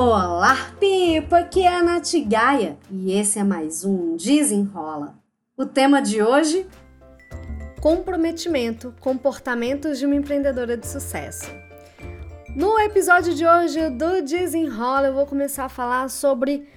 Olá, 0.00 0.54
Pipa! 0.78 1.38
Aqui 1.38 1.64
é 1.64 1.74
a 1.74 1.82
Nath 1.82 2.12
Gaia 2.24 2.78
e 2.88 3.10
esse 3.18 3.36
é 3.36 3.42
mais 3.42 3.84
um 3.84 4.16
Desenrola. 4.16 5.18
O 5.56 5.66
tema 5.66 6.00
de 6.00 6.22
hoje? 6.22 6.68
Comprometimento, 7.80 8.94
comportamentos 9.00 9.98
de 9.98 10.06
uma 10.06 10.14
empreendedora 10.14 10.76
de 10.76 10.86
sucesso. 10.86 11.46
No 12.54 12.78
episódio 12.78 13.34
de 13.34 13.44
hoje 13.44 13.90
do 13.90 14.22
Desenrola, 14.22 15.08
eu 15.08 15.14
vou 15.14 15.26
começar 15.26 15.64
a 15.64 15.68
falar 15.68 16.08
sobre 16.08 16.68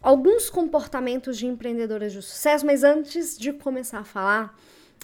alguns 0.00 0.48
comportamentos 0.48 1.36
de 1.36 1.46
empreendedoras 1.46 2.14
de 2.14 2.22
sucesso, 2.22 2.64
mas 2.64 2.82
antes 2.82 3.36
de 3.36 3.52
começar 3.52 3.98
a 3.98 4.04
falar, 4.04 4.58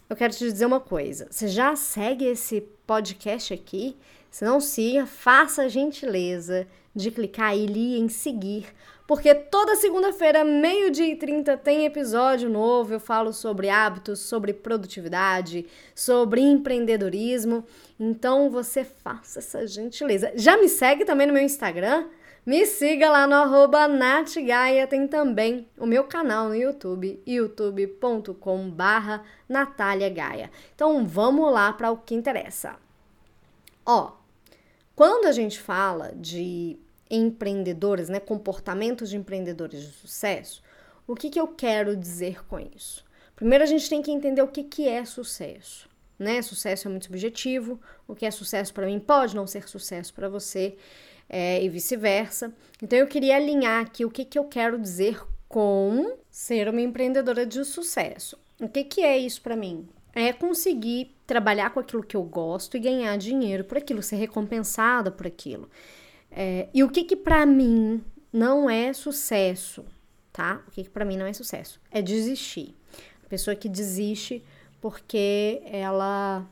eu 0.08 0.16
quero 0.16 0.32
te 0.32 0.50
dizer 0.50 0.64
uma 0.64 0.80
coisa. 0.80 1.28
Você 1.30 1.46
já 1.46 1.76
segue 1.76 2.24
esse 2.24 2.62
podcast 2.86 3.52
aqui? 3.52 3.98
Se 4.30 4.46
não 4.46 4.62
siga, 4.62 5.04
faça 5.04 5.64
a 5.64 5.68
gentileza 5.68 6.66
de 6.96 7.10
clicar 7.10 7.50
ali 7.50 8.00
em 8.00 8.08
seguir, 8.08 8.66
porque 9.06 9.32
toda 9.34 9.76
segunda-feira, 9.76 10.44
meio-dia 10.44 11.06
e 11.06 11.14
30, 11.14 11.56
tem 11.58 11.84
episódio 11.84 12.48
novo. 12.48 12.94
Eu 12.94 12.98
falo 12.98 13.32
sobre 13.32 13.68
hábitos, 13.68 14.18
sobre 14.18 14.52
produtividade, 14.52 15.66
sobre 15.94 16.40
empreendedorismo. 16.40 17.64
Então 18.00 18.50
você 18.50 18.82
faça 18.82 19.38
essa 19.38 19.64
gentileza. 19.66 20.32
Já 20.34 20.56
me 20.56 20.68
segue 20.68 21.04
também 21.04 21.26
no 21.26 21.32
meu 21.32 21.42
Instagram? 21.42 22.06
Me 22.44 22.64
siga 22.64 23.10
lá 23.10 23.26
no 23.26 23.34
arroba 23.34 23.86
natgaia, 23.86 24.86
tem 24.86 25.06
também 25.06 25.68
o 25.76 25.84
meu 25.84 26.04
canal 26.04 26.48
no 26.48 26.54
YouTube, 26.54 27.20
youtube.com 27.26 28.70
barra 28.70 29.24
Gaia. 30.14 30.50
Então 30.74 31.04
vamos 31.06 31.52
lá 31.52 31.72
para 31.72 31.90
o 31.90 31.96
que 31.96 32.14
interessa. 32.14 32.76
Ó, 33.84 34.12
quando 34.94 35.26
a 35.26 35.32
gente 35.32 35.60
fala 35.60 36.12
de 36.14 36.78
empreendedores, 37.10 38.08
né, 38.08 38.20
comportamentos 38.20 39.10
de 39.10 39.16
empreendedores 39.16 39.80
de 39.80 39.92
sucesso, 39.92 40.62
o 41.06 41.14
que, 41.14 41.30
que 41.30 41.40
eu 41.40 41.48
quero 41.48 41.96
dizer 41.96 42.44
com 42.46 42.58
isso? 42.58 43.04
Primeiro 43.36 43.62
a 43.62 43.66
gente 43.66 43.88
tem 43.88 44.02
que 44.02 44.10
entender 44.10 44.42
o 44.42 44.48
que, 44.48 44.64
que 44.64 44.88
é 44.88 45.04
sucesso. 45.04 45.88
Né? 46.18 46.40
Sucesso 46.40 46.88
é 46.88 46.90
muito 46.90 47.06
subjetivo, 47.06 47.80
o 48.08 48.14
que 48.14 48.24
é 48.24 48.30
sucesso 48.30 48.72
para 48.72 48.86
mim 48.86 48.98
pode 48.98 49.36
não 49.36 49.46
ser 49.46 49.68
sucesso 49.68 50.14
para 50.14 50.28
você 50.28 50.76
é, 51.28 51.62
e 51.62 51.68
vice-versa. 51.68 52.52
Então 52.82 52.98
eu 52.98 53.06
queria 53.06 53.36
alinhar 53.36 53.84
aqui 53.84 54.04
o 54.04 54.10
que, 54.10 54.24
que 54.24 54.38
eu 54.38 54.44
quero 54.44 54.78
dizer 54.78 55.20
com 55.48 56.16
ser 56.30 56.68
uma 56.68 56.80
empreendedora 56.80 57.44
de 57.46 57.64
sucesso. 57.64 58.38
O 58.60 58.68
que, 58.68 58.84
que 58.84 59.02
é 59.02 59.18
isso 59.18 59.42
para 59.42 59.54
mim? 59.54 59.86
É 60.14 60.32
conseguir 60.32 61.14
trabalhar 61.26 61.70
com 61.70 61.80
aquilo 61.80 62.02
que 62.02 62.16
eu 62.16 62.22
gosto 62.22 62.76
e 62.76 62.80
ganhar 62.80 63.16
dinheiro 63.18 63.64
por 63.64 63.76
aquilo, 63.76 64.02
ser 64.02 64.16
recompensada 64.16 65.10
por 65.10 65.26
aquilo. 65.26 65.68
É, 66.38 66.68
e 66.74 66.84
o 66.84 66.90
que 66.90 67.02
que 67.02 67.16
para 67.16 67.46
mim 67.46 68.04
não 68.30 68.68
é 68.68 68.92
sucesso, 68.92 69.86
tá? 70.30 70.62
O 70.68 70.70
que 70.70 70.84
que 70.84 70.90
para 70.90 71.02
mim 71.02 71.16
não 71.16 71.24
é 71.24 71.32
sucesso? 71.32 71.80
É 71.90 72.02
desistir. 72.02 72.76
A 73.24 73.28
pessoa 73.28 73.56
que 73.56 73.70
desiste 73.70 74.44
porque 74.78 75.62
ela 75.64 76.46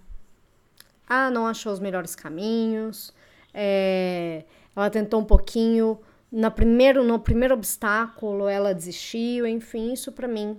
ah, 1.06 1.30
não 1.30 1.46
achou 1.46 1.70
os 1.70 1.78
melhores 1.78 2.16
caminhos, 2.16 3.12
é, 3.52 4.44
ela 4.74 4.88
tentou 4.88 5.20
um 5.20 5.24
pouquinho, 5.24 6.00
no 6.32 6.50
primeiro, 6.50 7.04
no 7.04 7.20
primeiro 7.20 7.52
obstáculo 7.52 8.48
ela 8.48 8.74
desistiu, 8.74 9.46
enfim, 9.46 9.92
isso 9.92 10.10
para 10.10 10.26
mim 10.26 10.58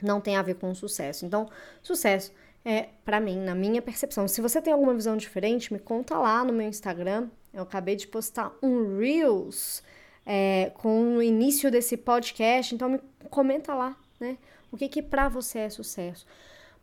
não 0.00 0.20
tem 0.20 0.36
a 0.36 0.42
ver 0.42 0.54
com 0.54 0.72
sucesso. 0.72 1.26
Então, 1.26 1.48
sucesso 1.82 2.32
é, 2.64 2.88
para 3.04 3.20
mim, 3.20 3.38
na 3.38 3.54
minha 3.54 3.80
percepção. 3.82 4.26
Se 4.26 4.40
você 4.40 4.60
tem 4.60 4.72
alguma 4.72 4.92
visão 4.94 5.16
diferente, 5.16 5.72
me 5.72 5.78
conta 5.78 6.18
lá 6.18 6.42
no 6.42 6.52
meu 6.52 6.68
Instagram. 6.68 7.28
Eu 7.56 7.62
acabei 7.62 7.96
de 7.96 8.06
postar 8.06 8.54
um 8.62 8.98
Reels 8.98 9.82
é, 10.26 10.70
com 10.74 11.16
o 11.16 11.22
início 11.22 11.70
desse 11.70 11.96
podcast, 11.96 12.74
então 12.74 12.90
me 12.90 13.00
comenta 13.30 13.72
lá, 13.74 13.96
né? 14.20 14.36
O 14.70 14.76
que 14.76 14.88
que 14.88 15.00
para 15.00 15.30
você 15.30 15.60
é 15.60 15.70
sucesso? 15.70 16.26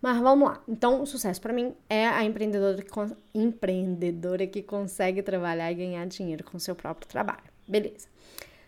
Mas 0.02 0.20
vamos 0.20 0.50
lá. 0.50 0.64
Então, 0.68 1.04
o 1.04 1.06
sucesso 1.06 1.40
para 1.40 1.54
mim 1.54 1.76
é 1.88 2.08
a 2.08 2.24
empreendedora 2.24 2.82
que, 2.82 2.92
empreendedora 3.36 4.48
que 4.48 4.64
consegue 4.64 5.22
trabalhar 5.22 5.72
e 5.72 5.76
ganhar 5.76 6.08
dinheiro 6.08 6.44
com 6.44 6.58
seu 6.58 6.76
próprio 6.76 7.08
trabalho. 7.08 7.44
Beleza. 7.68 8.08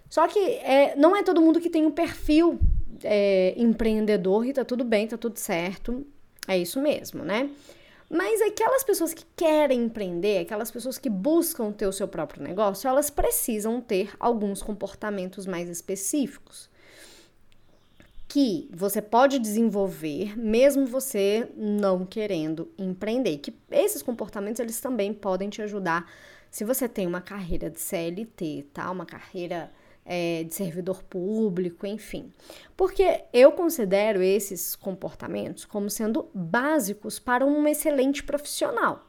Só 0.07 0.27
que 0.27 0.39
é, 0.39 0.95
não 0.95 1.15
é 1.15 1.23
todo 1.23 1.41
mundo 1.41 1.59
que 1.59 1.71
tem 1.71 1.87
um 1.87 1.91
perfil 1.91 2.59
é, 3.03 3.55
empreendedor 3.57 4.45
e 4.45 4.53
tá 4.53 4.63
tudo 4.63 4.83
bem, 4.83 5.07
tá 5.07 5.17
tudo 5.17 5.37
certo. 5.37 6.05
É 6.47 6.55
isso 6.55 6.79
mesmo, 6.79 7.25
né? 7.25 7.49
Mas 8.09 8.41
aquelas 8.41 8.83
pessoas 8.83 9.13
que 9.13 9.25
querem 9.35 9.85
empreender, 9.85 10.39
aquelas 10.39 10.69
pessoas 10.69 10.97
que 10.97 11.09
buscam 11.09 11.71
ter 11.71 11.87
o 11.87 11.93
seu 11.93 12.07
próprio 12.07 12.43
negócio, 12.43 12.87
elas 12.87 13.09
precisam 13.09 13.81
ter 13.81 14.13
alguns 14.19 14.61
comportamentos 14.61 15.45
mais 15.45 15.69
específicos 15.69 16.69
que 18.35 18.69
você 18.73 19.01
pode 19.01 19.39
desenvolver 19.39 20.37
mesmo 20.37 20.85
você 20.85 21.49
não 21.55 22.05
querendo 22.05 22.69
empreender. 22.77 23.37
Que 23.37 23.55
esses 23.71 24.01
comportamentos 24.01 24.59
eles 24.59 24.81
também 24.81 25.13
podem 25.13 25.49
te 25.49 25.61
ajudar 25.61 26.11
se 26.51 26.65
você 26.65 26.87
tem 26.89 27.07
uma 27.07 27.21
carreira 27.21 27.69
de 27.69 27.79
CLT, 27.79 28.65
tá? 28.73 28.91
Uma 28.91 29.05
carreira 29.05 29.71
é, 30.05 30.43
de 30.43 30.53
servidor 30.53 31.03
público, 31.03 31.87
enfim. 31.87 32.31
Porque 32.77 33.23
eu 33.33 33.51
considero 33.51 34.21
esses 34.21 34.75
comportamentos 34.75 35.65
como 35.65 35.89
sendo 35.89 36.29
básicos 36.33 37.17
para 37.17 37.45
um 37.45 37.67
excelente 37.67 38.23
profissional. 38.23 39.07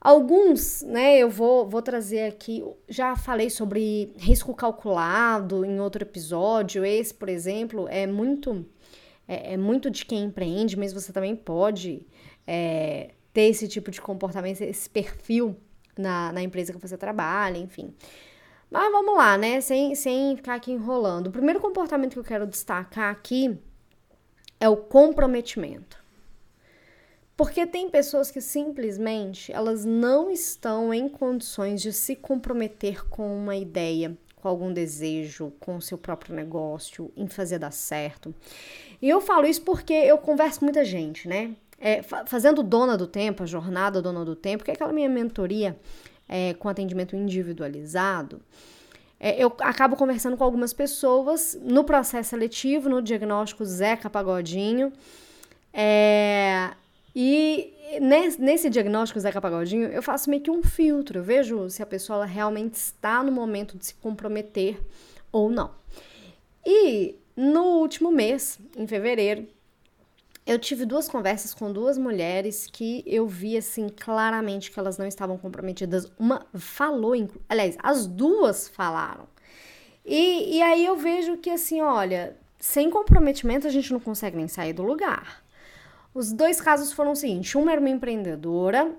Alguns, 0.00 0.80
né, 0.82 1.18
eu 1.18 1.28
vou, 1.28 1.68
vou 1.68 1.82
trazer 1.82 2.26
aqui, 2.26 2.64
já 2.88 3.14
falei 3.16 3.50
sobre 3.50 4.14
risco 4.16 4.54
calculado 4.54 5.62
em 5.62 5.78
outro 5.78 6.02
episódio. 6.02 6.84
Esse, 6.84 7.12
por 7.12 7.28
exemplo, 7.28 7.86
é 7.88 8.06
muito 8.06 8.64
é, 9.28 9.54
é 9.54 9.56
muito 9.56 9.90
de 9.90 10.04
quem 10.04 10.24
empreende, 10.24 10.76
mas 10.76 10.92
você 10.92 11.12
também 11.12 11.36
pode 11.36 12.04
é, 12.44 13.10
ter 13.32 13.42
esse 13.42 13.68
tipo 13.68 13.90
de 13.90 14.00
comportamento, 14.00 14.60
esse 14.60 14.90
perfil 14.90 15.56
na, 15.96 16.32
na 16.32 16.42
empresa 16.42 16.72
que 16.72 16.80
você 16.80 16.96
trabalha, 16.96 17.58
enfim. 17.58 17.94
Mas 18.70 18.92
vamos 18.92 19.16
lá, 19.16 19.36
né? 19.36 19.60
Sem, 19.60 19.94
sem 19.94 20.36
ficar 20.36 20.54
aqui 20.54 20.70
enrolando. 20.70 21.26
O 21.26 21.32
primeiro 21.32 21.58
comportamento 21.58 22.12
que 22.12 22.18
eu 22.18 22.24
quero 22.24 22.46
destacar 22.46 23.10
aqui 23.10 23.58
é 24.60 24.68
o 24.68 24.76
comprometimento. 24.76 25.98
Porque 27.36 27.66
tem 27.66 27.88
pessoas 27.88 28.30
que 28.30 28.40
simplesmente 28.40 29.50
elas 29.50 29.84
não 29.84 30.30
estão 30.30 30.92
em 30.92 31.08
condições 31.08 31.80
de 31.80 31.92
se 31.92 32.14
comprometer 32.14 33.08
com 33.08 33.34
uma 33.34 33.56
ideia, 33.56 34.16
com 34.36 34.46
algum 34.46 34.72
desejo, 34.72 35.50
com 35.58 35.76
o 35.76 35.80
seu 35.80 35.96
próprio 35.96 36.34
negócio, 36.34 37.10
em 37.16 37.26
fazer 37.26 37.58
dar 37.58 37.72
certo. 37.72 38.34
E 39.00 39.08
eu 39.08 39.20
falo 39.20 39.46
isso 39.46 39.62
porque 39.62 39.94
eu 39.94 40.18
converso 40.18 40.60
com 40.60 40.66
muita 40.66 40.84
gente, 40.84 41.26
né? 41.26 41.56
É, 41.78 42.02
fazendo 42.02 42.62
Dona 42.62 42.94
do 42.94 43.06
Tempo, 43.06 43.42
a 43.42 43.46
jornada 43.46 44.02
Dona 44.02 44.22
do 44.22 44.36
Tempo, 44.36 44.62
que 44.62 44.70
é 44.70 44.74
aquela 44.74 44.92
minha 44.92 45.08
mentoria 45.08 45.78
é, 46.30 46.54
com 46.54 46.68
atendimento 46.68 47.16
individualizado, 47.16 48.40
é, 49.18 49.42
eu 49.42 49.52
acabo 49.58 49.96
conversando 49.96 50.36
com 50.36 50.44
algumas 50.44 50.72
pessoas 50.72 51.58
no 51.60 51.82
processo 51.82 52.30
seletivo, 52.30 52.88
no 52.88 53.02
diagnóstico 53.02 53.64
Zeca 53.64 54.08
Pagodinho. 54.08 54.92
É, 55.74 56.70
e 57.14 57.74
nesse, 58.00 58.40
nesse 58.40 58.70
diagnóstico 58.70 59.18
Zeca 59.18 59.40
Pagodinho, 59.40 59.88
eu 59.88 60.02
faço 60.02 60.30
meio 60.30 60.40
que 60.40 60.50
um 60.50 60.62
filtro. 60.62 61.18
Eu 61.18 61.24
vejo 61.24 61.68
se 61.68 61.82
a 61.82 61.86
pessoa 61.86 62.24
realmente 62.24 62.74
está 62.74 63.24
no 63.24 63.32
momento 63.32 63.76
de 63.76 63.86
se 63.86 63.94
comprometer 63.94 64.80
ou 65.32 65.50
não. 65.50 65.72
E 66.64 67.16
no 67.36 67.80
último 67.80 68.12
mês, 68.12 68.58
em 68.76 68.86
fevereiro, 68.86 69.46
eu 70.50 70.58
tive 70.58 70.84
duas 70.84 71.08
conversas 71.08 71.54
com 71.54 71.72
duas 71.72 71.96
mulheres 71.96 72.66
que 72.66 73.04
eu 73.06 73.28
vi 73.28 73.56
assim 73.56 73.88
claramente 73.88 74.72
que 74.72 74.80
elas 74.80 74.98
não 74.98 75.06
estavam 75.06 75.38
comprometidas. 75.38 76.10
Uma 76.18 76.44
falou, 76.54 77.14
aliás, 77.48 77.76
as 77.80 78.04
duas 78.04 78.66
falaram. 78.66 79.28
E, 80.04 80.56
e 80.56 80.60
aí 80.60 80.84
eu 80.84 80.96
vejo 80.96 81.36
que 81.36 81.50
assim, 81.50 81.80
olha, 81.80 82.36
sem 82.58 82.90
comprometimento 82.90 83.68
a 83.68 83.70
gente 83.70 83.92
não 83.92 84.00
consegue 84.00 84.36
nem 84.36 84.48
sair 84.48 84.72
do 84.72 84.82
lugar. 84.82 85.44
Os 86.12 86.32
dois 86.32 86.60
casos 86.60 86.92
foram 86.92 87.12
o 87.12 87.16
seguinte: 87.16 87.56
uma 87.56 87.70
era 87.70 87.80
uma 87.80 87.88
empreendedora 87.88 88.92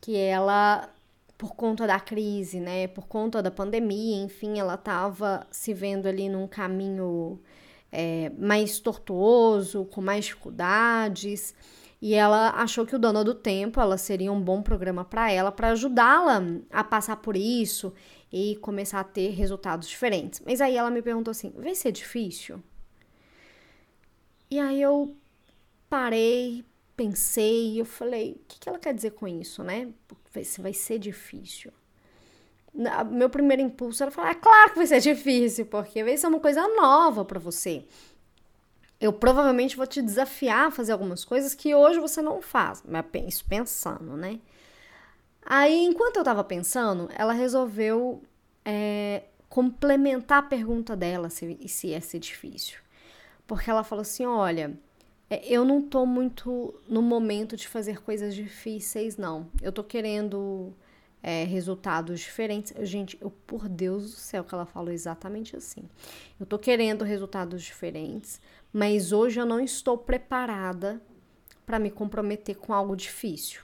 que 0.00 0.16
ela 0.16 0.88
por 1.36 1.54
conta 1.54 1.86
da 1.86 2.00
crise, 2.00 2.58
né, 2.58 2.86
por 2.86 3.06
conta 3.06 3.42
da 3.42 3.50
pandemia, 3.50 4.22
enfim, 4.22 4.58
ela 4.58 4.74
estava 4.74 5.46
se 5.50 5.74
vendo 5.74 6.06
ali 6.06 6.28
num 6.28 6.46
caminho 6.46 7.38
é, 7.92 8.30
mais 8.38 8.78
tortuoso, 8.78 9.84
com 9.86 10.00
mais 10.00 10.26
dificuldades. 10.26 11.54
E 12.02 12.14
ela 12.14 12.50
achou 12.50 12.86
que 12.86 12.96
o 12.96 12.98
Dona 12.98 13.22
do 13.22 13.34
Tempo 13.34 13.78
ela 13.80 13.98
seria 13.98 14.32
um 14.32 14.40
bom 14.40 14.62
programa 14.62 15.04
para 15.04 15.30
ela, 15.30 15.52
para 15.52 15.70
ajudá-la 15.70 16.42
a 16.70 16.82
passar 16.82 17.16
por 17.16 17.36
isso 17.36 17.92
e 18.32 18.56
começar 18.56 19.00
a 19.00 19.04
ter 19.04 19.30
resultados 19.30 19.88
diferentes. 19.88 20.40
Mas 20.44 20.60
aí 20.60 20.76
ela 20.76 20.90
me 20.90 21.02
perguntou 21.02 21.30
assim: 21.30 21.52
vai 21.56 21.74
ser 21.74 21.92
difícil? 21.92 22.62
E 24.50 24.58
aí 24.58 24.80
eu 24.80 25.14
parei, 25.90 26.64
pensei, 26.96 27.80
eu 27.80 27.84
falei: 27.84 28.32
o 28.32 28.44
que, 28.48 28.60
que 28.60 28.68
ela 28.68 28.78
quer 28.78 28.94
dizer 28.94 29.10
com 29.10 29.28
isso, 29.28 29.62
né? 29.62 29.88
Vai 30.58 30.72
ser 30.72 30.98
difícil. 30.98 31.72
Meu 32.72 33.28
primeiro 33.28 33.62
impulso 33.62 34.02
era 34.02 34.12
falar, 34.12 34.30
é 34.30 34.34
claro 34.34 34.70
que 34.70 34.76
vai 34.76 34.86
ser 34.86 35.00
difícil, 35.00 35.66
porque 35.66 36.04
vai 36.04 36.16
ser 36.16 36.26
uma 36.28 36.40
coisa 36.40 36.66
nova 36.68 37.24
para 37.24 37.38
você. 37.38 37.84
Eu 39.00 39.12
provavelmente 39.12 39.76
vou 39.76 39.86
te 39.86 40.02
desafiar 40.02 40.68
a 40.68 40.70
fazer 40.70 40.92
algumas 40.92 41.24
coisas 41.24 41.54
que 41.54 41.74
hoje 41.74 41.98
você 41.98 42.20
não 42.20 42.40
faz. 42.42 42.82
Isso 43.26 43.44
pensando, 43.46 44.16
né? 44.16 44.38
Aí, 45.44 45.84
enquanto 45.84 46.18
eu 46.18 46.24
tava 46.24 46.44
pensando, 46.44 47.08
ela 47.16 47.32
resolveu 47.32 48.22
é, 48.64 49.24
complementar 49.48 50.38
a 50.38 50.42
pergunta 50.42 50.94
dela 50.94 51.30
se, 51.30 51.58
se 51.66 51.88
ia 51.88 52.00
ser 52.00 52.18
difícil. 52.18 52.78
Porque 53.46 53.70
ela 53.70 53.82
falou 53.82 54.02
assim: 54.02 54.26
olha, 54.26 54.78
é, 55.30 55.42
eu 55.46 55.64
não 55.64 55.80
tô 55.80 56.04
muito 56.04 56.74
no 56.88 57.00
momento 57.00 57.56
de 57.56 57.66
fazer 57.66 58.02
coisas 58.02 58.34
difíceis, 58.34 59.16
não. 59.16 59.48
Eu 59.62 59.72
tô 59.72 59.82
querendo 59.82 60.74
é, 61.22 61.44
resultados 61.44 62.20
diferentes. 62.20 62.72
Gente, 62.88 63.18
eu, 63.20 63.30
por 63.30 63.68
Deus 63.68 64.04
do 64.04 64.16
céu, 64.16 64.44
que 64.44 64.54
ela 64.54 64.66
falou 64.66 64.92
exatamente 64.92 65.56
assim. 65.56 65.82
Eu 66.38 66.46
tô 66.46 66.58
querendo 66.58 67.04
resultados 67.04 67.62
diferentes, 67.62 68.40
mas 68.72 69.12
hoje 69.12 69.40
eu 69.40 69.46
não 69.46 69.60
estou 69.60 69.98
preparada 69.98 71.00
para 71.66 71.78
me 71.78 71.90
comprometer 71.90 72.56
com 72.56 72.72
algo 72.72 72.96
difícil. 72.96 73.62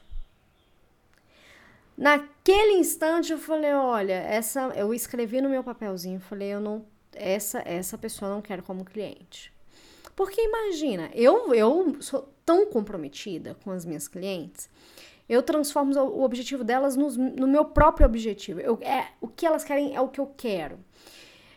Naquele 1.97 2.75
instante 2.75 3.33
eu 3.33 3.39
falei, 3.39 3.73
olha, 3.73 4.13
essa 4.13 4.73
eu 4.77 4.93
escrevi 4.93 5.41
no 5.41 5.49
meu 5.49 5.65
papelzinho, 5.65 6.21
falei, 6.21 6.49
eu 6.49 6.61
não 6.61 6.85
essa 7.15 7.63
essa 7.65 7.97
pessoa 7.97 8.31
não 8.31 8.43
quero 8.43 8.63
como 8.63 8.85
cliente. 8.85 9.51
Porque 10.15 10.41
imagina, 10.41 11.11
eu 11.15 11.55
eu 11.55 11.97
sou 12.01 12.29
tão 12.45 12.67
comprometida 12.67 13.57
com 13.65 13.71
as 13.71 13.85
minhas 13.85 14.07
clientes, 14.07 14.69
eu 15.29 15.43
transformo 15.43 15.99
o 15.99 16.23
objetivo 16.23 16.63
delas 16.63 16.97
no, 16.97 17.11
no 17.11 17.47
meu 17.47 17.65
próprio 17.65 18.07
objetivo. 18.07 18.61
Eu, 18.61 18.79
é, 18.83 19.09
o 19.21 19.27
que 19.27 19.47
elas 19.47 19.65
querem 19.65 19.95
é 19.95 20.01
o 20.01 20.09
que 20.09 20.21
eu 20.21 20.33
quero. 20.37 20.79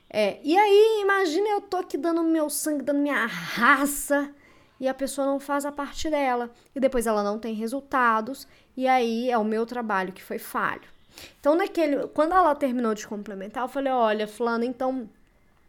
É, 0.10 0.40
e 0.44 0.58
aí, 0.58 1.02
imagina 1.02 1.48
eu 1.50 1.62
tô 1.62 1.78
aqui 1.78 1.98
dando 1.98 2.24
meu 2.24 2.50
sangue, 2.50 2.84
dando 2.84 3.00
minha 3.00 3.28
raça, 3.28 4.34
e 4.80 4.88
a 4.88 4.94
pessoa 4.94 5.28
não 5.28 5.40
faz 5.40 5.66
a 5.66 5.72
parte 5.72 6.10
dela. 6.10 6.50
E 6.76 6.80
depois 6.80 7.06
ela 7.06 7.24
não 7.24 7.38
tem 7.38 7.54
resultados, 7.54 8.48
e 8.76 8.88
aí 8.88 9.30
é 9.30 9.38
o 9.38 9.44
meu 9.44 9.66
trabalho 9.66 10.14
que 10.14 10.24
foi 10.24 10.40
falho. 10.40 10.88
Então, 11.40 11.56
naquele, 11.56 12.08
quando 12.08 12.34
ela 12.34 12.56
terminou 12.56 12.96
de 12.96 13.08
complementar, 13.08 13.64
eu 13.64 13.70
falei: 13.70 13.92
olha, 13.92 14.28
Fulano, 14.28 14.64
então 14.64 15.08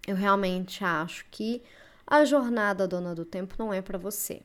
eu 0.06 0.16
realmente 0.16 0.82
acho 0.84 1.26
que 1.30 1.62
a 2.06 2.24
jornada 2.24 2.88
dona 2.88 3.14
do 3.14 3.24
tempo 3.24 3.54
não 3.58 3.72
é 3.72 3.82
para 3.82 3.98
você. 3.98 4.42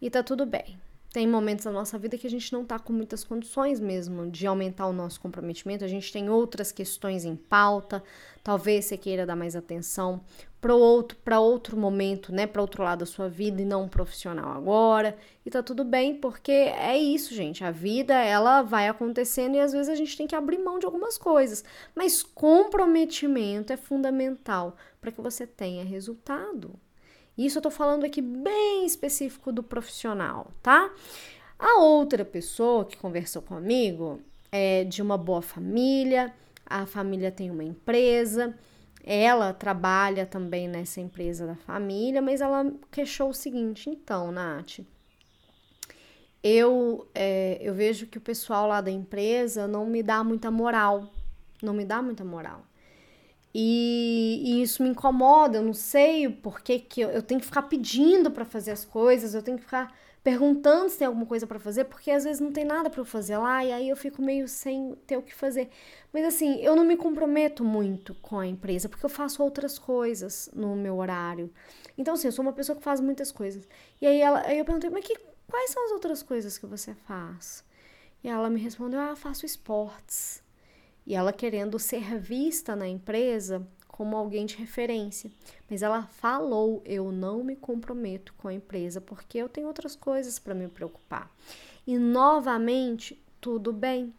E 0.00 0.10
tá 0.10 0.22
tudo 0.22 0.46
bem. 0.46 0.78
Tem 1.12 1.26
momentos 1.28 1.66
da 1.66 1.70
nossa 1.70 1.98
vida 1.98 2.16
que 2.16 2.26
a 2.26 2.30
gente 2.30 2.50
não 2.54 2.64
tá 2.64 2.78
com 2.78 2.90
muitas 2.90 3.22
condições 3.22 3.78
mesmo 3.78 4.30
de 4.30 4.46
aumentar 4.46 4.86
o 4.86 4.94
nosso 4.94 5.20
comprometimento. 5.20 5.84
A 5.84 5.88
gente 5.88 6.10
tem 6.10 6.30
outras 6.30 6.72
questões 6.72 7.26
em 7.26 7.36
pauta. 7.36 8.02
Talvez 8.42 8.86
você 8.86 8.96
queira 8.96 9.26
dar 9.26 9.36
mais 9.36 9.54
atenção 9.54 10.22
para 10.58 10.74
outro, 10.74 11.18
para 11.18 11.38
outro 11.38 11.76
momento, 11.76 12.32
né, 12.32 12.46
para 12.46 12.62
outro 12.62 12.82
lado 12.82 13.00
da 13.00 13.06
sua 13.06 13.28
vida 13.28 13.60
e 13.60 13.64
não 13.64 13.88
profissional 13.88 14.56
agora. 14.56 15.14
E 15.44 15.50
tá 15.50 15.62
tudo 15.62 15.84
bem, 15.84 16.14
porque 16.14 16.50
é 16.50 16.96
isso, 16.96 17.34
gente. 17.34 17.62
A 17.62 17.70
vida, 17.70 18.14
ela 18.14 18.62
vai 18.62 18.88
acontecendo 18.88 19.54
e 19.54 19.60
às 19.60 19.72
vezes 19.72 19.90
a 19.90 19.94
gente 19.94 20.16
tem 20.16 20.26
que 20.26 20.34
abrir 20.34 20.56
mão 20.56 20.78
de 20.78 20.86
algumas 20.86 21.18
coisas. 21.18 21.62
Mas 21.94 22.22
comprometimento 22.22 23.70
é 23.70 23.76
fundamental 23.76 24.78
para 24.98 25.12
que 25.12 25.20
você 25.20 25.46
tenha 25.46 25.84
resultado. 25.84 26.78
Isso 27.36 27.58
eu 27.58 27.62
tô 27.62 27.70
falando 27.70 28.04
aqui 28.04 28.20
bem 28.20 28.84
específico 28.84 29.50
do 29.50 29.62
profissional, 29.62 30.50
tá? 30.62 30.92
A 31.58 31.80
outra 31.80 32.24
pessoa 32.24 32.84
que 32.84 32.96
conversou 32.96 33.40
comigo 33.40 34.20
é 34.50 34.84
de 34.84 35.00
uma 35.00 35.16
boa 35.16 35.40
família, 35.40 36.34
a 36.66 36.84
família 36.86 37.30
tem 37.30 37.50
uma 37.50 37.64
empresa, 37.64 38.54
ela 39.04 39.52
trabalha 39.52 40.26
também 40.26 40.68
nessa 40.68 41.00
empresa 41.00 41.46
da 41.46 41.56
família, 41.56 42.20
mas 42.20 42.40
ela 42.40 42.70
queixou 42.90 43.30
o 43.30 43.34
seguinte: 43.34 43.88
então, 43.88 44.30
Nath, 44.30 44.80
eu, 46.42 47.06
é, 47.14 47.58
eu 47.60 47.74
vejo 47.74 48.06
que 48.06 48.18
o 48.18 48.20
pessoal 48.20 48.66
lá 48.66 48.80
da 48.80 48.90
empresa 48.90 49.66
não 49.66 49.86
me 49.86 50.02
dá 50.02 50.22
muita 50.22 50.50
moral, 50.50 51.08
não 51.62 51.72
me 51.72 51.84
dá 51.84 52.02
muita 52.02 52.24
moral. 52.24 52.64
E, 53.54 54.40
e, 54.44 54.62
isso 54.62 54.82
me 54.82 54.88
incomoda, 54.88 55.58
eu 55.58 55.62
não 55.62 55.74
sei 55.74 56.28
por 56.28 56.60
que, 56.62 56.78
que 56.78 57.02
eu, 57.02 57.10
eu 57.10 57.22
tenho 57.22 57.40
que 57.40 57.46
ficar 57.46 57.62
pedindo 57.62 58.30
para 58.30 58.46
fazer 58.46 58.70
as 58.70 58.84
coisas, 58.84 59.34
eu 59.34 59.42
tenho 59.42 59.58
que 59.58 59.64
ficar 59.64 59.94
perguntando 60.24 60.88
se 60.88 60.98
tem 60.98 61.06
alguma 61.06 61.26
coisa 61.26 61.46
para 61.46 61.58
fazer, 61.58 61.84
porque 61.84 62.10
às 62.10 62.24
vezes 62.24 62.40
não 62.40 62.52
tem 62.52 62.64
nada 62.64 62.88
para 62.88 63.00
eu 63.00 63.04
fazer 63.04 63.36
lá 63.36 63.64
e 63.64 63.72
aí 63.72 63.88
eu 63.88 63.96
fico 63.96 64.22
meio 64.22 64.48
sem 64.48 64.94
ter 65.06 65.16
o 65.16 65.22
que 65.22 65.34
fazer. 65.34 65.68
Mas 66.12 66.24
assim, 66.24 66.60
eu 66.62 66.76
não 66.76 66.84
me 66.84 66.96
comprometo 66.96 67.64
muito 67.64 68.14
com 68.14 68.38
a 68.38 68.46
empresa, 68.46 68.88
porque 68.88 69.04
eu 69.04 69.10
faço 69.10 69.42
outras 69.42 69.78
coisas 69.78 70.48
no 70.54 70.76
meu 70.76 70.96
horário. 70.96 71.52
Então, 71.98 72.14
assim, 72.14 72.28
eu 72.28 72.32
sou 72.32 72.44
uma 72.44 72.52
pessoa 72.52 72.76
que 72.76 72.82
faz 72.82 73.00
muitas 73.00 73.32
coisas. 73.32 73.68
E 74.00 74.06
aí, 74.06 74.20
ela, 74.20 74.40
aí 74.46 74.58
eu 74.58 74.64
perguntei, 74.64 74.88
mas 74.90 75.04
que, 75.04 75.14
quais 75.48 75.70
são 75.70 75.84
as 75.86 75.90
outras 75.92 76.22
coisas 76.22 76.56
que 76.56 76.66
você 76.66 76.94
faz? 76.94 77.64
E 78.24 78.28
ela 78.28 78.48
me 78.48 78.60
respondeu, 78.60 79.00
ah, 79.00 79.16
faço 79.16 79.44
esportes 79.44 80.42
e 81.06 81.14
ela 81.14 81.32
querendo 81.32 81.78
ser 81.78 82.18
vista 82.18 82.76
na 82.76 82.88
empresa 82.88 83.66
como 83.88 84.16
alguém 84.16 84.46
de 84.46 84.56
referência. 84.56 85.30
Mas 85.70 85.82
ela 85.82 86.06
falou: 86.06 86.82
eu 86.84 87.12
não 87.12 87.44
me 87.44 87.54
comprometo 87.54 88.34
com 88.34 88.48
a 88.48 88.54
empresa 88.54 89.00
porque 89.00 89.38
eu 89.38 89.48
tenho 89.48 89.66
outras 89.66 89.94
coisas 89.94 90.38
para 90.38 90.54
me 90.54 90.68
preocupar. 90.68 91.30
E 91.86 91.98
novamente, 91.98 93.20
tudo 93.40 93.72
bem. 93.72 94.14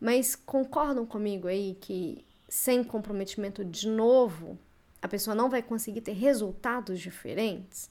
Mas 0.00 0.34
concordam 0.34 1.06
comigo 1.06 1.48
aí 1.48 1.76
que 1.80 2.24
sem 2.48 2.84
comprometimento 2.84 3.64
de 3.64 3.88
novo, 3.88 4.58
a 5.02 5.08
pessoa 5.08 5.34
não 5.34 5.50
vai 5.50 5.62
conseguir 5.62 6.02
ter 6.02 6.12
resultados 6.12 7.00
diferentes? 7.00 7.90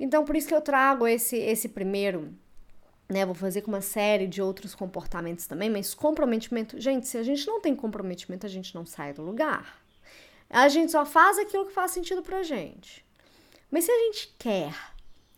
Então, 0.00 0.24
por 0.24 0.36
isso 0.36 0.48
que 0.48 0.54
eu 0.54 0.60
trago 0.60 1.06
esse, 1.06 1.36
esse 1.36 1.68
primeiro 1.68 2.32
né? 3.08 3.24
Vou 3.24 3.34
fazer 3.34 3.62
com 3.62 3.70
uma 3.70 3.80
série 3.80 4.26
de 4.26 4.42
outros 4.42 4.74
comportamentos 4.74 5.46
também, 5.46 5.70
mas 5.70 5.94
comprometimento, 5.94 6.80
gente, 6.80 7.08
se 7.08 7.16
a 7.16 7.22
gente 7.22 7.46
não 7.46 7.60
tem 7.60 7.74
comprometimento, 7.74 8.44
a 8.44 8.48
gente 8.48 8.74
não 8.74 8.84
sai 8.84 9.12
do 9.12 9.22
lugar. 9.22 9.82
A 10.50 10.68
gente 10.68 10.92
só 10.92 11.04
faz 11.04 11.38
aquilo 11.38 11.66
que 11.66 11.72
faz 11.72 11.90
sentido 11.90 12.22
pra 12.22 12.42
gente. 12.42 13.04
Mas 13.70 13.84
se 13.84 13.90
a 13.90 13.98
gente 13.98 14.34
quer 14.38 14.74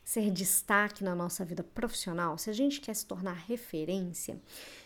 ser 0.05 0.31
destaque 0.31 1.05
na 1.05 1.15
nossa 1.15 1.45
vida 1.45 1.63
profissional, 1.63 2.37
se 2.37 2.51
a 2.51 2.53
gente 2.53 2.81
quer 2.81 2.95
se 2.95 3.07
tornar 3.07 3.33
referência, 3.33 4.41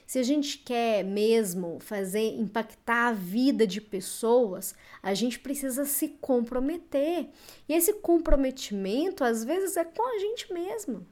se 0.07 0.19
a 0.19 0.23
gente 0.23 0.59
quer 0.59 1.03
mesmo 1.03 1.79
fazer 1.81 2.37
impactar 2.37 3.09
a 3.09 3.13
vida 3.13 3.67
de 3.67 3.81
pessoas, 3.81 4.75
a 5.03 5.15
gente 5.15 5.39
precisa 5.39 5.87
se 5.87 6.09
comprometer. 6.21 7.31
E 7.67 7.73
esse 7.73 7.95
comprometimento 7.95 9.25
às 9.25 9.45
vezes 9.45 9.77
é 9.79 9.85
com 9.85 10.07
a 10.07 10.19
gente 10.19 10.53
mesmo. 10.53 11.07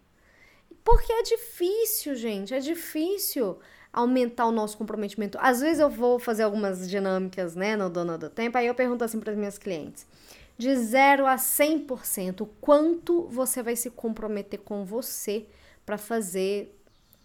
Porque 0.85 1.13
é 1.13 1.23
difícil, 1.23 2.15
gente, 2.15 2.55
é 2.55 2.59
difícil 2.59 3.59
aumentar 3.93 4.47
o 4.47 4.53
nosso 4.53 4.77
comprometimento. 4.79 5.39
Às 5.41 5.61
vezes 5.61 5.81
eu 5.81 5.91
vou 5.91 6.19
fazer 6.19 6.45
algumas 6.45 6.89
dinâmicas, 6.89 7.55
né, 7.55 7.77
no 7.77 7.91
Dona 7.91 8.17
do 8.17 8.31
Tempo, 8.31 8.57
aí 8.57 8.67
eu 8.67 8.75
pergunto 8.75 9.05
assim 9.05 9.21
para 9.21 9.33
as 9.33 9.39
minhas 9.39 9.59
clientes: 9.59 10.07
de 10.57 10.75
0 10.75 11.27
a 11.27 11.37
100%, 11.37 12.49
quanto 12.61 13.27
você 13.29 13.63
vai 13.63 13.77
se 13.77 13.91
comprometer 13.91 14.61
com 14.61 14.85
você 14.85 15.47
para 15.85 15.99
fazer 15.99 16.79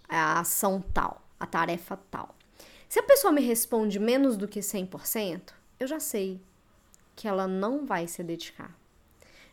a 0.10 0.40
ação 0.40 0.82
tal, 0.94 1.22
a 1.40 1.46
tarefa 1.46 1.98
tal? 2.12 2.36
Se 2.90 3.00
a 3.00 3.04
pessoa 3.04 3.34
me 3.34 3.42
responde 3.42 4.00
menos 4.00 4.38
do 4.38 4.48
que 4.48 4.60
100%, 4.60 5.54
eu 5.80 5.88
já 5.88 6.00
sei 6.00 6.42
que 7.16 7.28
ela 7.28 7.48
não 7.48 7.86
vai 7.86 8.08
se 8.08 8.24
dedicar. 8.24 8.76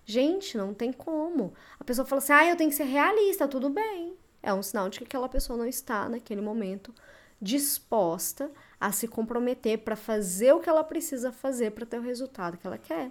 Gente, 0.07 0.57
não 0.57 0.75
tem 0.75 0.93
como. 0.93 1.55
A 1.79 1.85
pessoa 1.85 2.07
fala 2.07 2.19
assim: 2.21 2.33
ah, 2.33 2.47
eu 2.47 2.57
tenho 2.57 2.71
que 2.71 2.77
ser 2.77 2.85
realista, 2.85 3.49
tudo 3.49 3.71
bem. 3.71 4.17
É 4.43 4.53
um 4.53 4.63
sinal 4.63 4.89
de 4.89 4.99
que 4.99 5.05
aquela 5.05 5.29
pessoa 5.29 5.59
não 5.59 5.67
está, 5.67 6.09
naquele 6.09 6.43
momento, 6.43 6.95
disposta 7.41 8.51
a 8.79 8.93
se 8.93 9.09
comprometer 9.09 9.79
para 9.79 9.97
fazer 9.97 10.53
o 10.53 10.61
que 10.61 10.69
ela 10.69 10.85
precisa 10.85 11.33
fazer 11.33 11.71
para 11.71 11.87
ter 11.87 11.99
o 11.99 12.03
resultado 12.03 12.59
que 12.59 12.67
ela 12.67 12.77
quer. 12.77 13.11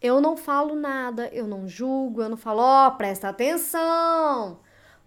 Eu 0.00 0.20
não 0.20 0.36
falo 0.36 0.74
nada, 0.74 1.28
eu 1.28 1.46
não 1.46 1.68
julgo, 1.68 2.22
eu 2.22 2.28
não 2.28 2.36
falo, 2.36 2.60
ó, 2.60 2.88
oh, 2.88 2.90
presta 2.92 3.28
atenção. 3.28 4.58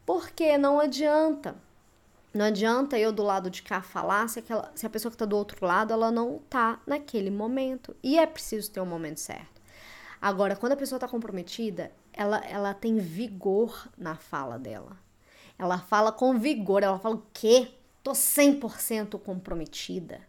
Porque 0.06 0.58
não 0.58 0.80
adianta. 0.80 1.56
Não 2.34 2.46
adianta 2.46 2.98
eu 2.98 3.12
do 3.12 3.24
lado 3.24 3.50
de 3.50 3.62
cá 3.62 3.82
falar 3.82 4.28
se, 4.28 4.40
aquela, 4.40 4.72
se 4.76 4.86
a 4.86 4.90
pessoa 4.90 5.10
que 5.10 5.16
está 5.16 5.26
do 5.26 5.38
outro 5.38 5.66
lado 5.66 5.94
ela 5.94 6.12
não 6.12 6.38
está 6.38 6.80
naquele 6.88 7.30
momento. 7.30 7.96
E 8.02 8.18
é 8.18 8.26
preciso 8.26 8.72
ter 8.72 8.80
o 8.80 8.84
um 8.84 8.88
momento 8.88 9.20
certo. 9.20 9.55
Agora, 10.26 10.56
quando 10.56 10.72
a 10.72 10.76
pessoa 10.76 10.98
está 10.98 11.08
comprometida, 11.08 11.92
ela, 12.12 12.44
ela 12.48 12.74
tem 12.74 12.98
vigor 12.98 13.88
na 13.96 14.16
fala 14.16 14.58
dela. 14.58 14.98
Ela 15.56 15.78
fala 15.78 16.12
com 16.12 16.40
vigor, 16.40 16.82
ela 16.82 16.98
fala 16.98 17.18
o 17.18 17.24
quê? 17.32 17.68
Tô 18.02 18.14
100% 18.14 19.20
comprometida. 19.20 20.20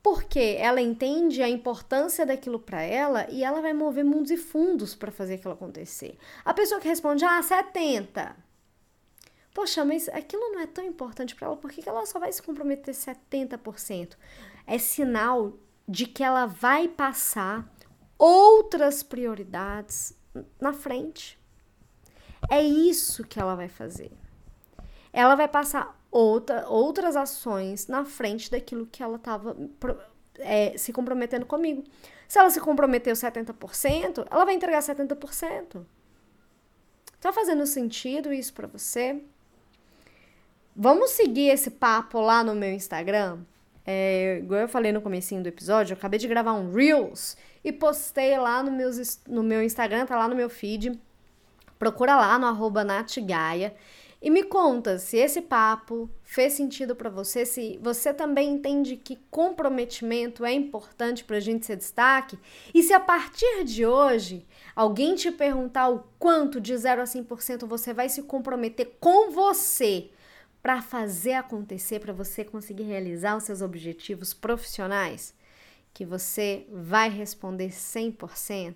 Porque 0.00 0.56
ela 0.60 0.80
entende 0.80 1.42
a 1.42 1.48
importância 1.48 2.24
daquilo 2.24 2.60
para 2.60 2.82
ela 2.82 3.28
e 3.32 3.42
ela 3.42 3.60
vai 3.60 3.72
mover 3.72 4.04
mundos 4.04 4.30
e 4.30 4.36
fundos 4.36 4.94
para 4.94 5.10
fazer 5.10 5.34
aquilo 5.34 5.54
acontecer. 5.54 6.16
A 6.44 6.54
pessoa 6.54 6.80
que 6.80 6.86
responde, 6.86 7.24
ah, 7.24 7.42
70. 7.42 8.36
Poxa, 9.52 9.84
mas 9.84 10.08
aquilo 10.08 10.52
não 10.52 10.60
é 10.60 10.68
tão 10.68 10.84
importante 10.86 11.34
para 11.34 11.48
ela, 11.48 11.56
por 11.56 11.72
que 11.72 11.88
ela 11.88 12.06
só 12.06 12.20
vai 12.20 12.30
se 12.30 12.40
comprometer 12.40 12.94
70%? 12.94 14.16
É 14.68 14.78
sinal 14.78 15.54
de 15.88 16.06
que 16.06 16.22
ela 16.22 16.46
vai 16.46 16.86
passar 16.86 17.73
outras 18.18 19.02
prioridades 19.02 20.14
na 20.60 20.72
frente. 20.72 21.38
É 22.50 22.62
isso 22.62 23.24
que 23.24 23.40
ela 23.40 23.54
vai 23.54 23.68
fazer. 23.68 24.10
Ela 25.12 25.34
vai 25.34 25.48
passar 25.48 25.98
outra, 26.10 26.68
outras 26.68 27.16
ações 27.16 27.86
na 27.86 28.04
frente 28.04 28.50
daquilo 28.50 28.86
que 28.86 29.02
ela 29.02 29.16
estava 29.16 29.56
é, 30.38 30.76
se 30.76 30.92
comprometendo 30.92 31.46
comigo. 31.46 31.84
Se 32.28 32.38
ela 32.38 32.50
se 32.50 32.60
comprometeu 32.60 33.14
70%, 33.14 34.26
ela 34.30 34.44
vai 34.44 34.54
entregar 34.54 34.80
70%. 34.80 35.84
Tá 37.20 37.32
fazendo 37.32 37.66
sentido 37.66 38.32
isso 38.32 38.52
para 38.52 38.66
você? 38.66 39.22
Vamos 40.76 41.10
seguir 41.10 41.48
esse 41.48 41.70
papo 41.70 42.20
lá 42.20 42.42
no 42.42 42.54
meu 42.54 42.72
Instagram? 42.72 43.38
É, 43.86 44.38
igual 44.38 44.60
eu 44.60 44.68
falei 44.68 44.92
no 44.92 45.02
comecinho 45.02 45.42
do 45.42 45.48
episódio, 45.48 45.92
eu 45.92 45.98
acabei 45.98 46.18
de 46.18 46.26
gravar 46.26 46.54
um 46.54 46.72
Reels 46.72 47.36
e 47.62 47.70
postei 47.70 48.38
lá 48.38 48.62
no, 48.62 48.70
meus, 48.70 49.20
no 49.28 49.42
meu 49.42 49.62
Instagram, 49.62 50.06
tá 50.06 50.16
lá 50.16 50.28
no 50.28 50.34
meu 50.34 50.48
feed. 50.48 50.98
Procura 51.78 52.16
lá 52.16 52.38
no 52.38 52.46
arroba 52.46 52.82
natgaia 52.84 53.74
e 54.24 54.30
me 54.30 54.42
conta 54.42 54.98
se 54.98 55.18
esse 55.18 55.42
papo 55.42 56.08
fez 56.22 56.54
sentido 56.54 56.96
para 56.96 57.10
você, 57.10 57.44
se 57.44 57.78
você 57.82 58.14
também 58.14 58.54
entende 58.54 58.96
que 58.96 59.18
comprometimento 59.30 60.46
é 60.46 60.52
importante 60.54 61.22
para 61.22 61.36
a 61.36 61.40
gente 61.40 61.66
ser 61.66 61.76
destaque 61.76 62.38
e 62.72 62.82
se 62.82 62.94
a 62.94 63.00
partir 63.00 63.64
de 63.64 63.84
hoje 63.84 64.46
alguém 64.74 65.14
te 65.14 65.30
perguntar 65.30 65.90
o 65.90 66.04
quanto 66.18 66.58
de 66.58 66.74
0 66.74 67.02
a 67.02 67.04
100% 67.04 67.66
você 67.66 67.92
vai 67.92 68.08
se 68.08 68.22
comprometer 68.22 68.96
com 68.98 69.30
você 69.30 70.08
para 70.64 70.80
fazer 70.80 71.34
acontecer, 71.34 72.00
para 72.00 72.14
você 72.14 72.42
conseguir 72.42 72.84
realizar 72.84 73.36
os 73.36 73.44
seus 73.44 73.60
objetivos 73.60 74.32
profissionais, 74.32 75.34
que 75.92 76.06
você 76.06 76.66
vai 76.72 77.10
responder 77.10 77.68
100% 77.68 78.74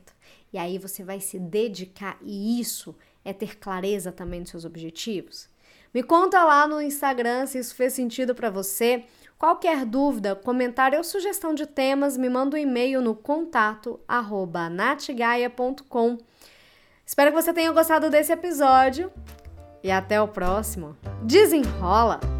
e 0.52 0.58
aí 0.58 0.76
você 0.76 1.02
vai 1.02 1.18
se 1.18 1.38
dedicar 1.38 2.18
e 2.20 2.60
isso 2.60 2.94
é 3.24 3.32
ter 3.32 3.58
clareza 3.58 4.12
também 4.12 4.42
dos 4.42 4.50
seus 4.50 4.66
objetivos. 4.66 5.48
Me 5.94 6.02
conta 6.02 6.44
lá 6.44 6.68
no 6.68 6.78
Instagram 6.82 7.46
se 7.46 7.58
isso 7.58 7.74
fez 7.74 7.94
sentido 7.94 8.34
para 8.34 8.50
você. 8.50 9.04
Qualquer 9.38 9.86
dúvida, 9.86 10.36
comentário 10.36 10.98
ou 10.98 11.04
sugestão 11.04 11.54
de 11.54 11.64
temas, 11.64 12.18
me 12.18 12.28
manda 12.28 12.54
um 12.54 12.60
e-mail 12.60 13.00
no 13.00 13.14
contato 13.14 13.98
arroba 14.06 14.68
natgaia.com. 14.68 16.18
Espero 17.06 17.30
que 17.30 17.42
você 17.42 17.54
tenha 17.54 17.72
gostado 17.72 18.10
desse 18.10 18.30
episódio 18.30 19.10
e 19.82 19.90
até 19.90 20.20
o 20.20 20.28
próximo. 20.28 20.96
Desenrola! 21.22 22.37